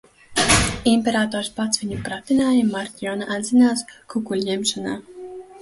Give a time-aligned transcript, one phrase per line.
[0.91, 3.85] Imperators pats viņu pratināja, Matrjona atzinās
[4.15, 5.01] kukuļņemšanā.